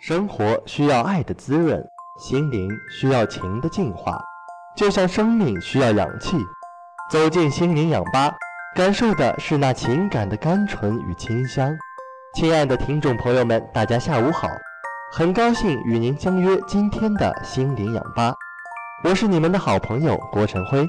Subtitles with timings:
[0.00, 1.78] 生活需要爱的滋润，
[2.18, 4.18] 心灵需要情的净化，
[4.74, 6.38] 就像生命需要氧气。
[7.10, 8.34] 走进心灵氧吧，
[8.74, 11.70] 感受的是那情感的甘醇与清香。
[12.34, 14.48] 亲爱的听众朋友们，大家下午好，
[15.12, 18.34] 很高兴与您相约今天的心灵氧吧。
[19.04, 20.88] 我是你们的好朋友郭晨辉，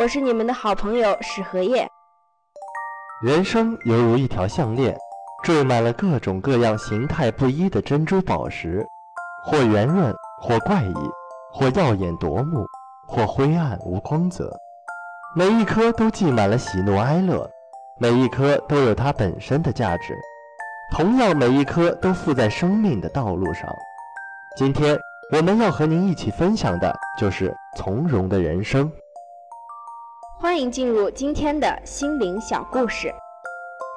[0.00, 1.88] 我是你们的好朋友史荷叶。
[3.22, 4.98] 人生犹如一条项链。
[5.44, 8.84] 缀满了各种各样形态不一的珍珠宝石，
[9.44, 10.94] 或圆润，或怪异，
[11.52, 12.66] 或耀眼夺目，
[13.06, 14.50] 或灰暗无光泽。
[15.34, 17.48] 每一颗都系满了喜怒哀乐，
[17.98, 20.16] 每一颗都有它本身的价值。
[20.96, 23.68] 同样，每一颗都附在生命的道路上。
[24.56, 24.98] 今天
[25.32, 28.90] 我们要和您一起分享的就是从容的人生。
[30.40, 33.12] 欢迎进入今天的心灵小故事。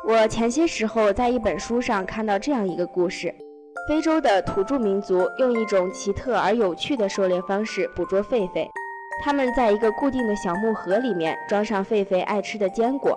[0.05, 3.35] 我前些时候在一本书上看到这样一个故事：
[3.87, 8.67] 非洲的土著民族用一种奇特而有趣的狩猎方式捕捉狒狒。
[9.23, 13.13] 他们在一个固定的小木盒里面装上狒狒爱吃的坚果，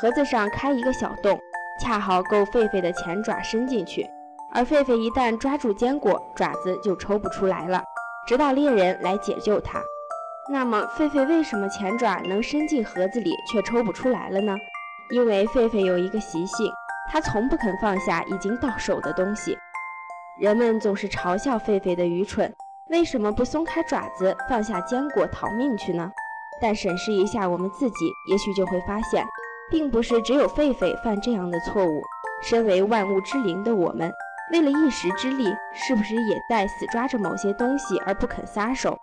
[0.00, 1.38] 盒子上开一个小洞，
[1.80, 4.04] 恰好够狒狒的前爪伸进去。
[4.52, 7.82] 而狒狒一旦抓住坚果，爪子就抽不出来了，
[8.26, 9.80] 直到猎人来解救它。
[10.50, 14.54] 那么，狒狒为什么前爪能伸进盒子里却抽不出来了呢？
[15.10, 16.72] 因为狒狒有一个习性，
[17.10, 19.56] 它从不肯放下已经到手的东西。
[20.40, 22.52] 人们总是嘲笑狒狒的愚蠢，
[22.90, 26.10] 为什么不松开爪子，放下坚果逃命去呢？
[26.60, 29.24] 但审视一下我们自己，也许就会发现，
[29.70, 32.02] 并不是只有狒狒犯这样的错误。
[32.42, 34.12] 身为万物之灵的我们，
[34.52, 38.98] 为了一时之利，是不是也在死抓着某些东西而不肯撒手？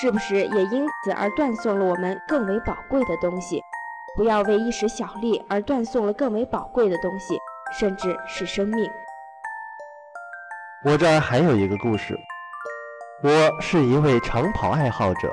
[0.00, 3.62] 是不是也因此而断送了我们更为宝贵的东西？
[4.16, 7.38] 不要为一时小利而断送了更为宝贵的东西，
[7.78, 8.90] 甚至是生命。
[10.86, 12.18] 我这儿还有一个故事。
[13.22, 15.30] 我是一位长跑爱好者，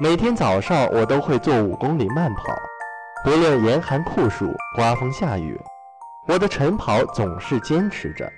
[0.00, 2.44] 每天早上我都会做五公里慢跑，
[3.22, 5.60] 不论严寒酷暑、刮风下雨，
[6.26, 8.30] 我的晨跑总是坚持着。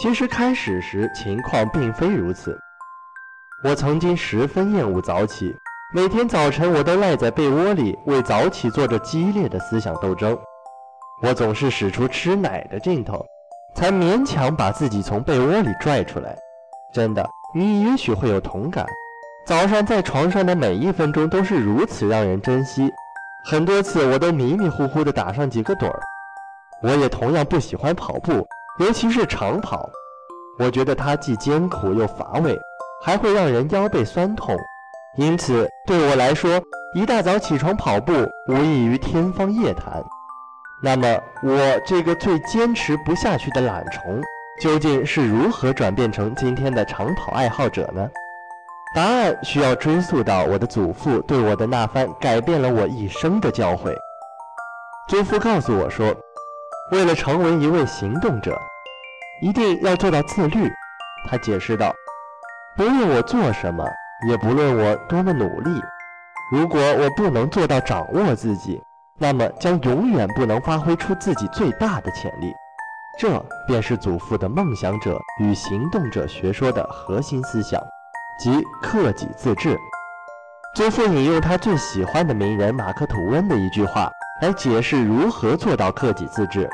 [0.00, 2.58] 其实开始时情况并非如此，
[3.62, 5.54] 我曾经十分厌恶早起。
[5.94, 10.36] 每天早晨，我都赖在被窝里为早起做着激烈的思想斗争。
[11.22, 13.24] 我总是使出吃奶的劲头，
[13.72, 16.36] 才勉强把自己从被窝里拽出来。
[16.92, 17.24] 真的，
[17.54, 18.84] 你也许会有同感。
[19.46, 22.90] 早上在床上的每一分钟都是如此让人珍惜。
[23.44, 26.00] 很多次，我都迷迷糊糊地打上几个盹儿。
[26.82, 28.44] 我也同样不喜欢跑步，
[28.80, 29.88] 尤其是长跑。
[30.58, 32.58] 我觉得它既艰苦又乏味，
[33.04, 34.56] 还会让人腰背酸痛。
[35.16, 36.60] 因此，对我来说，
[36.94, 38.12] 一大早起床跑步
[38.48, 40.04] 无异于天方夜谭。
[40.82, 44.20] 那么，我这个最坚持不下去的懒虫，
[44.60, 48.06] 究竟是如何转变成今天的长跑爱好者呢？
[48.94, 53.94] 答案需要追溯到我的祖父对我的那番改变了我一生的教诲。
[55.08, 56.14] 祖父告诉我说，
[56.92, 58.54] 为了成为一位行动者，
[59.40, 60.70] 一定要做到自律。
[61.26, 61.90] 他解释道
[62.76, 63.82] ：“不论我做什么。”
[64.28, 65.70] 也不论我多么努力，
[66.50, 68.82] 如果我不能做到掌握自己，
[69.18, 72.54] 那么将永远不能发挥出自己最大的潜力。
[73.18, 77.80] 这便是祖父的梦想者与行动者学说的核心思想，
[78.38, 79.78] 即克己自治。
[80.74, 84.10] 祖父引用他最喜欢的名人马克·吐温的一句话
[84.42, 86.68] 来解释如何做到克己自治：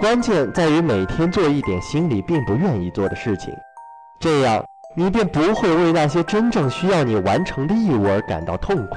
[0.00, 3.52] 关键在于每天做一点心里并不愿意做的事情，
[4.20, 4.64] 这样。
[4.98, 8.96] 你便不会为那些真正需要你完成的义务而感到痛苦，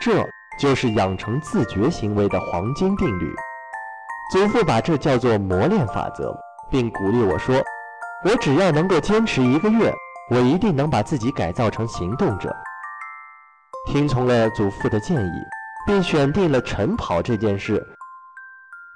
[0.00, 3.32] 这就是养成自觉行为的黄金定律。
[4.32, 6.36] 祖父把这叫做磨练法则，
[6.68, 7.54] 并鼓励我说
[8.26, 9.94] ：“我只要能够坚持一个月，
[10.30, 12.52] 我一定能把自己改造成行动者。”
[13.86, 15.32] 听从了祖父的建议，
[15.86, 17.80] 并选定了晨跑这件事，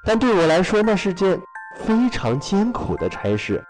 [0.04, 1.40] 但对我来说，那是件
[1.76, 3.64] 非常艰苦的差事。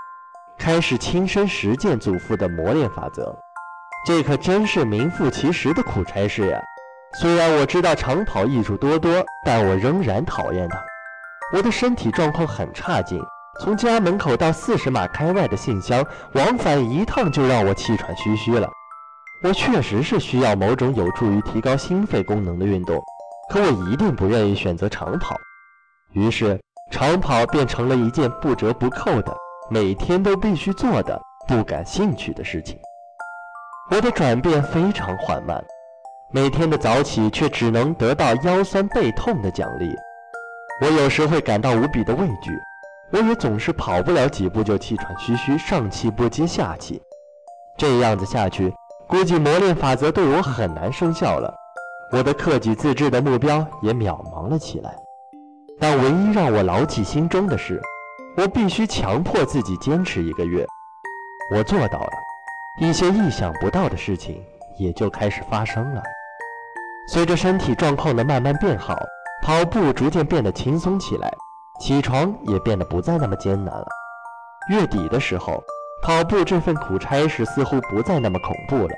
[0.58, 3.36] 开始亲身实践祖父的磨练法则，
[4.06, 6.60] 这可真是名副其实的苦差事呀！
[7.20, 10.78] 虽然我知道长跑益处多多，但我仍然讨厌它。
[11.52, 13.20] 我的身体状况很差劲，
[13.60, 18.68] 从家门口到四十码开外的信箱，往返一趟就让我气喘吁吁了。
[19.42, 22.98] 我确实是需要某种有助于提高心肺功能的运动，
[23.50, 25.36] 可我一定不愿意选择长跑。
[26.12, 26.58] 于是，
[26.90, 29.36] 长跑变成了一件不折不扣的。
[29.70, 31.18] 每天都必须做的
[31.48, 32.78] 不感兴趣的事情，
[33.90, 35.64] 我的转变非常缓慢。
[36.30, 39.90] 每天的早起却只能得到腰酸背痛的奖励，
[40.82, 42.52] 我有时会感到无比的畏惧。
[43.10, 47.00] 我也总是跑不了几步就气喘吁吁，上气不接下气。
[47.78, 48.70] 这样子下去，
[49.06, 51.54] 估计磨练法则对我很难生效了。
[52.12, 54.94] 我的克己自治的目标也渺茫了起来。
[55.80, 57.80] 但唯一让我牢记心中的是，
[58.36, 60.66] 我必须强迫自己坚持一个月。
[61.52, 62.12] 我做到了，
[62.80, 64.42] 一些意想不到的事情
[64.78, 66.02] 也就开始发生了。
[67.06, 68.98] 随着身体状况的慢慢变好，
[69.42, 71.32] 跑步逐渐变得轻松起来，
[71.80, 73.86] 起床也变得不再那么艰难了。
[74.70, 75.62] 月底的时候，
[76.02, 78.94] 跑步这份苦差事似乎不再那么恐怖了。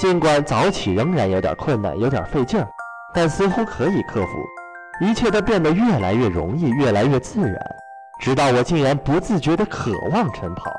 [0.00, 2.68] 尽管早起仍然有点困难，有点费劲儿，
[3.14, 4.44] 但似乎可以克服。
[4.98, 7.54] 一切都变得越来越容易，越来越自然，
[8.18, 10.72] 直到我竟然不自觉地渴望晨跑。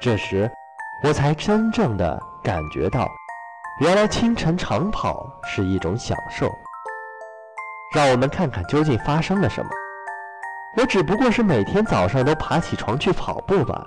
[0.00, 0.50] 这时，
[1.02, 3.08] 我才真正的感觉到，
[3.80, 6.50] 原来清晨长跑是一种享受。
[7.94, 9.70] 让我们看看究竟发生了什么。
[10.76, 13.86] 我只不过是每天早上都爬起床去跑步吧，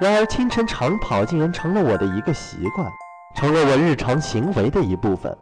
[0.00, 2.90] 然而清晨长跑竟然成了我的一个习惯。
[3.34, 5.36] 成了我日常行为的一部分，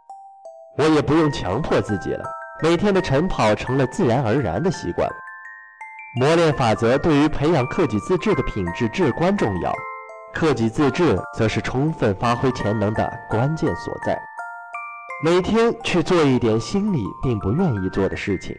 [0.77, 2.25] 我也不用强迫自己了。
[2.61, 5.09] 每天的晨跑成了自然而然的习惯。
[6.17, 9.73] 磨练法则对于培养克己自治的品质至关重要，
[10.33, 14.17] 克己自治则是充分发挥潜能的关键所在。
[15.23, 18.55] 每天去做一点心里并不愿意做的事情，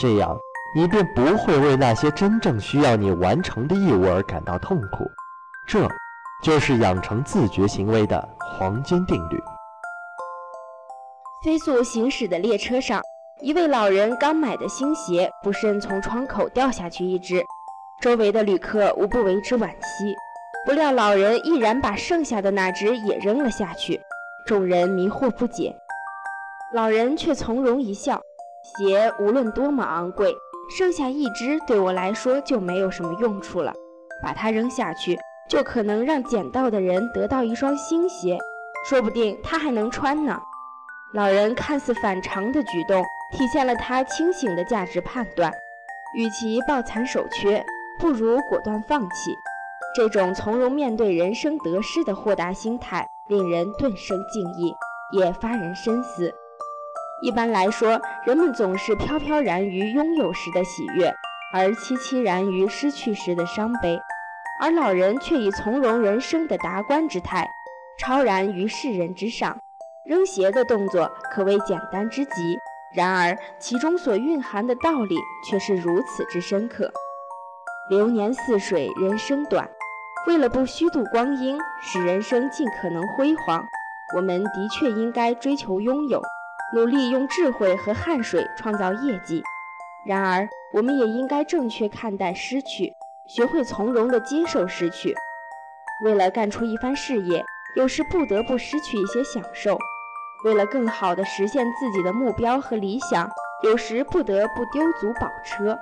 [0.00, 0.36] 这样
[0.74, 5.04] 你便不会为那些真正需要你完成的义务而感到痛苦。
[5.68, 5.88] 这。
[6.44, 9.42] 就是养成自觉行为的黄金定律。
[11.42, 13.00] 飞速行驶的列车上，
[13.42, 17.44] 一位老人刚买的新鞋不慎从窗口掉下去一只，
[18.00, 20.16] 周围的旅客无不为之惋惜。
[20.64, 24.00] 不料老人毅然把剩下的那只也扔了下去，
[24.46, 25.76] 众人迷惑不解。
[26.72, 28.20] 老人却从容一笑
[28.78, 30.34] ：“鞋无论多么昂贵，
[30.76, 33.72] 剩下一只对我来说就没有什么用处了，
[34.22, 35.18] 把它扔下去。”
[35.48, 38.36] 就可能让捡到的人得到一双新鞋，
[38.88, 40.36] 说不定他还能穿呢。
[41.14, 43.00] 老人看似反常的举动，
[43.36, 45.52] 体现了他清醒的价值判断。
[46.16, 47.62] 与其抱残守缺，
[47.98, 49.36] 不如果断放弃。
[49.94, 54.74] 这种从容面对人生得失的豁达心态，令人顿生敬意，
[55.12, 56.32] 也发人深思。
[57.22, 61.12] 一般来说，人们总是飘飘然于拥有时的喜悦，
[61.52, 63.98] 而凄凄然于失去时的伤悲。
[64.62, 67.46] 而老人却以从容人生的达观之态，
[67.98, 69.58] 超然于世人之上。
[70.06, 72.56] 扔鞋的动作可谓简单之极，
[72.94, 75.16] 然而其中所蕴含的道理
[75.48, 76.90] 却是如此之深刻。
[77.90, 79.68] 流年似水，人生短。
[80.26, 83.64] 为了不虚度光阴，使人生尽可能辉煌，
[84.16, 86.20] 我们的确应该追求拥有，
[86.74, 89.42] 努力用智慧和汗水创造业绩。
[90.04, 92.92] 然而，我们也应该正确看待失去。
[93.28, 95.14] 学会从容地接受失去，
[96.04, 97.44] 为了干出一番事业，
[97.74, 99.76] 有时不得不失去一些享受；
[100.44, 103.28] 为了更好地实现自己的目标和理想，
[103.62, 105.78] 有时不得不丢足宝车。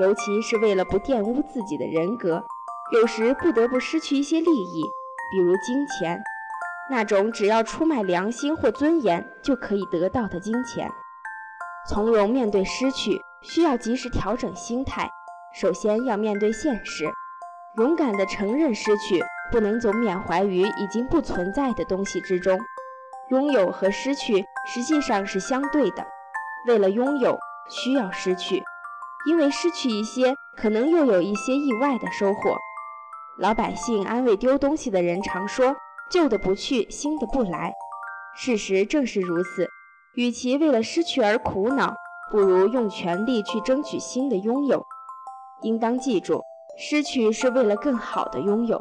[0.00, 2.44] 尤其是为了不玷污自己的人格，
[2.92, 4.82] 有时不得不失去一些利益，
[5.30, 6.22] 比如金钱，
[6.88, 10.90] 那种只要出卖良心或尊严就可以得到的金钱。
[11.88, 15.10] 从容面对失去，需要及时调整心态。
[15.52, 17.04] 首先要面对现实，
[17.76, 22.58] 勇敢地承认失去，不能总缅怀于已经不存在的东西之中。
[23.30, 26.06] 拥有和失去实际上是相对的。
[26.66, 28.62] 为了拥有，需要失去，
[29.26, 32.56] 因为失去一些，可能又有一些意外的收获。
[33.38, 35.74] 老百姓安慰丢东西的人常说
[36.10, 37.72] ：“旧的不去，新的不来。”
[38.36, 39.68] 事实正是如此。
[40.14, 41.94] 与其为了失去而苦恼，
[42.30, 44.84] 不如用全力去争取新的拥有。
[45.62, 46.42] 应当记住，
[46.76, 48.80] 失去是为了更好的拥有。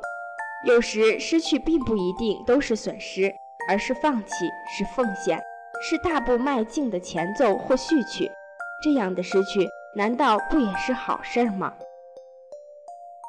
[0.65, 3.31] 有时失去并不一定都是损失，
[3.69, 5.39] 而是放弃，是奉献，
[5.79, 8.27] 是大步迈进的前奏或序曲。
[8.83, 11.71] 这样的失去，难道不也是好事吗？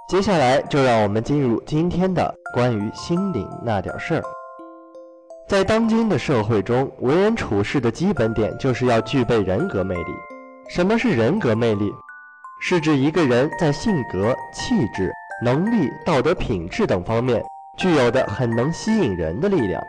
[0.08, 4.22] 接下来就让我们进入今天的关于心灵那点事儿。
[5.46, 10.12] 在当今的社会中，为人处事的基本点就是要具备人格魅力。
[10.70, 11.92] 什么是人格魅力？
[12.62, 15.12] 是指一个人在性格、气质、
[15.44, 17.42] 能力、道德品质等方面
[17.76, 19.82] 具有的很能吸引人的力量。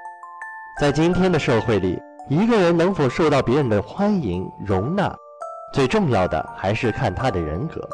[0.82, 5.16] 在今天的社会里，一个人能否受到别人的欢迎、容纳，
[5.72, 7.88] 最重要的还是看他的人格。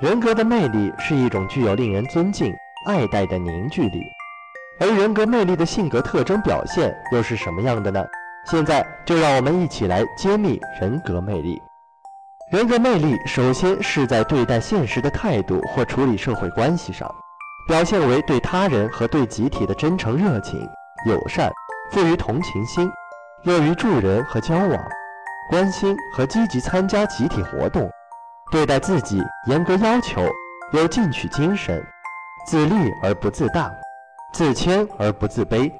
[0.00, 2.52] 人格的魅力是一种具有令人尊敬、
[2.84, 4.02] 爱戴的凝聚力。
[4.80, 8.04] 而人格魅力的性格特征表现又是什么样的呢？
[8.44, 11.62] 现在就让我们一起来揭秘人格魅力。
[12.50, 17.08] 人格魅力首先是在对待现实的态度或处理社会关系上，
[17.68, 20.58] 表现为对他人和对集体的真诚热情、
[21.06, 21.48] 友善，
[21.90, 22.88] 富于同情心，
[23.42, 24.88] 乐于助人和交往，
[25.48, 27.90] 关心和积极参加集体活动，
[28.52, 30.28] 对待自己严格要求，
[30.72, 31.84] 有进取精神，
[32.46, 33.68] 自立而不自大，
[34.32, 35.72] 自谦而不自卑，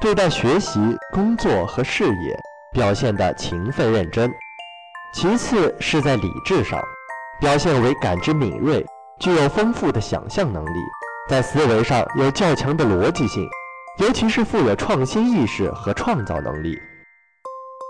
[0.00, 0.80] 对待学习、
[1.12, 2.34] 工作和事业
[2.72, 4.32] 表现得勤奋认真。
[5.14, 6.82] 其次是在理智上，
[7.38, 8.82] 表现为感知敏锐，
[9.18, 10.78] 具有丰富的想象能力，
[11.28, 13.46] 在思维上有较强的逻辑性，
[13.98, 16.78] 尤其是富有创新意识和创造能力。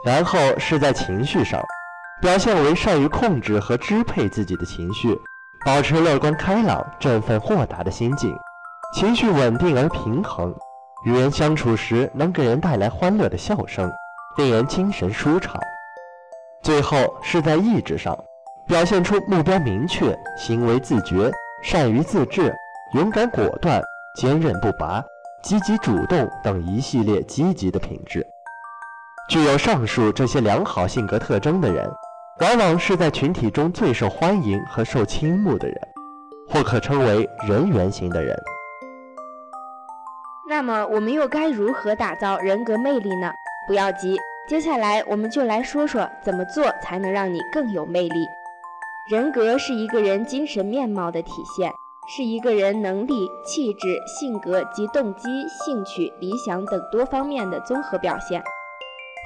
[0.05, 1.63] 然后是在情绪上，
[2.21, 5.17] 表现为善于控制和支配自己的情绪，
[5.65, 8.35] 保持乐观开朗、振奋豁达的心境，
[8.95, 10.53] 情绪稳定而平衡，
[11.05, 13.89] 与人相处时能给人带来欢乐的笑声，
[14.37, 15.61] 令人精神舒畅。
[16.63, 18.19] 最后是在意志上，
[18.67, 21.31] 表现出目标明确、行为自觉、
[21.63, 22.53] 善于自制、
[22.95, 23.81] 勇敢果断、
[24.17, 25.01] 坚韧不拔、
[25.43, 28.25] 积极主动等一系列积极的品质。
[29.29, 31.91] 具有上述这些良好性格特征的人，
[32.41, 35.77] 往往是在群体中最受欢迎和受倾慕的人，
[36.49, 38.37] 或可称为人缘型的人。
[40.49, 43.33] 那么，我们又该如何打造人格魅力呢？
[43.67, 44.19] 不要急。
[44.49, 48.27] 接下来，我们就来说说怎么做才能让你更有魅力。
[49.11, 51.73] 人格是一个人精神面貌的体现，
[52.09, 55.29] 是一个人能力、气质、性格及动机、
[55.65, 58.43] 兴趣、理想等多方面的综合表现。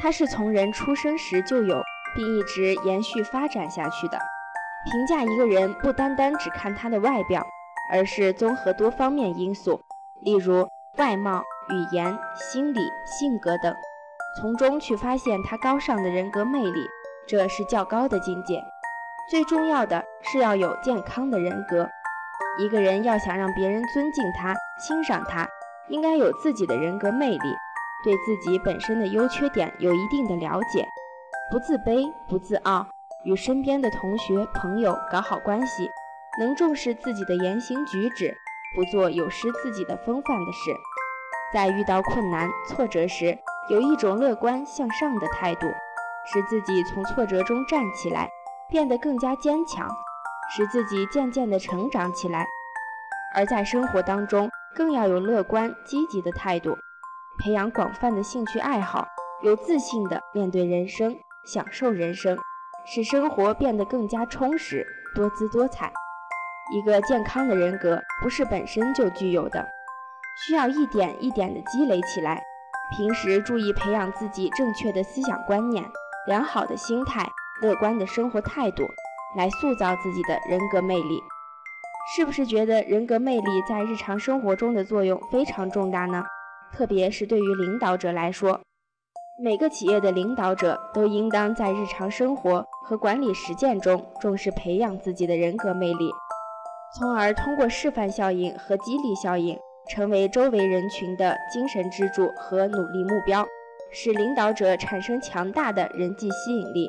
[0.00, 1.82] 它是从人出生时就有，
[2.14, 4.18] 并一直延续发展下去的。
[4.92, 7.44] 评价一个人，不单单只看他的外表，
[7.90, 9.80] 而是综合多方面因素，
[10.20, 10.68] 例如
[10.98, 13.74] 外貌、语言、心理、性格等。
[14.38, 16.86] 从中去发现他高尚的人格魅力，
[17.26, 18.62] 这是较高的境界。
[19.30, 21.88] 最重要的是要有健康的人格。
[22.58, 25.46] 一个人要想让别人尊敬他、欣赏他，
[25.88, 27.56] 应该有自己的人格魅力，
[28.02, 30.88] 对自己本身的优缺点有一定的了解，
[31.50, 32.86] 不自卑、不自傲，
[33.24, 35.90] 与身边的同学、朋友搞好关系，
[36.40, 38.34] 能重视自己的言行举止，
[38.74, 40.74] 不做有失自己的风范的事。
[41.52, 45.66] 在遇到困难、挫折时，有一种乐观向上的态度，
[46.32, 48.30] 使自己从挫折中站起来，
[48.68, 49.88] 变得更加坚强，
[50.48, 52.46] 使自己渐渐地成长起来。
[53.34, 56.76] 而在生活当中，更要有乐观积极的态度，
[57.38, 59.06] 培养广泛的兴趣爱好，
[59.42, 62.38] 有自信地面对人生，享受人生，
[62.86, 65.92] 使生活变得更加充实、多姿多彩。
[66.72, 69.66] 一个健康的人格不是本身就具有的，
[70.46, 72.42] 需要一点一点地积累起来。
[72.96, 75.84] 平时注意培养自己正确的思想观念、
[76.26, 77.28] 良好的心态、
[77.60, 78.88] 乐观的生活态度，
[79.36, 81.20] 来塑造自己的人格魅力。
[82.14, 86.24] 是不是觉得人格魅力在日常生活中的作用非常重大呢？
[86.72, 88.60] 特别是对于领导者来说，
[89.42, 96.10] 每个企业的领导者都应当在日常生活和管理实践中重视培养自己的人格魅力，
[96.98, 99.56] 从而通过示范效应和激励效应。
[99.88, 103.46] 成为周围人群的精神支柱和努力目标，
[103.92, 106.88] 使领导者产生强大的人际吸引力，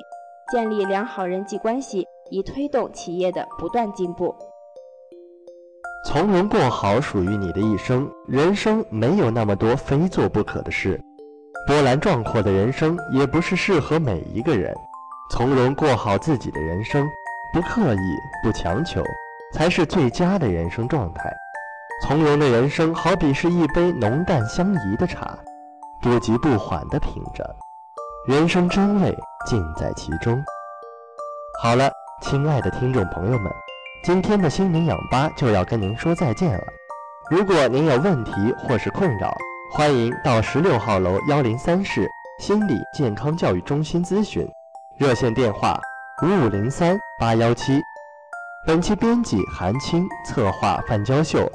[0.51, 4.36] 建立良好人际关系，以推动企业的不断进步。
[6.05, 11.01] 从容过好属于你的一生，人生没有那么多非做不可的事，
[11.67, 14.74] 波澜壮阔的人生也不是适合每一个人。
[15.29, 17.05] 从容过好自己的人生，
[17.53, 19.03] 不刻意，不强求，
[19.53, 21.34] 才是最佳的人生状态。
[22.03, 25.38] 从容的人生，好比是一杯浓淡相宜的茶，
[26.01, 27.43] 不急不缓地品着，
[28.27, 29.13] 人生真味
[29.46, 30.41] 尽在其中。
[31.62, 33.51] 好了，亲爱的听众朋友们，
[34.03, 36.63] 今天的心灵氧吧就要跟您说再见了。
[37.29, 39.36] 如果您有问题或是困扰，
[39.71, 42.07] 欢迎到十六号楼幺零三室
[42.39, 44.47] 心理健康教育中心咨询，
[44.97, 45.79] 热线电话
[46.24, 47.81] 五五零三八幺七。
[48.65, 51.50] 本期编辑韩青，策划范娇秀。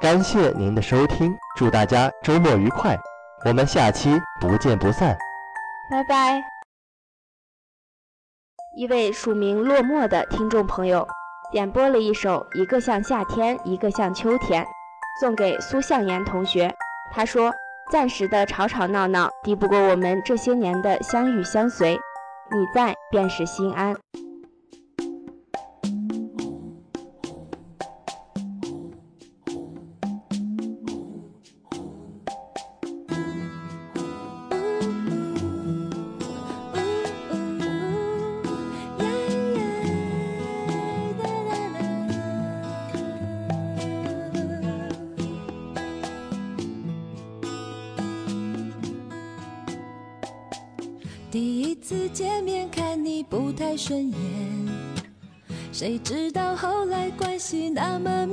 [0.00, 2.96] 感谢您的收听，祝大家周末愉快，
[3.44, 5.16] 我们下期不见不散，
[5.90, 6.51] 拜拜。
[8.74, 11.06] 一位署名落寞的听众朋友
[11.50, 14.64] 点播了一首《一个像夏天，一个像秋天》，
[15.20, 16.74] 送给苏向言同学。
[17.10, 17.52] 他说
[17.92, 21.92] ：“暂时的吵吵闹闹，抵不过我们这些年的相遇相随，
[22.50, 23.94] 你在便是心安。”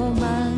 [0.00, 0.49] 我们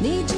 [0.00, 0.37] need you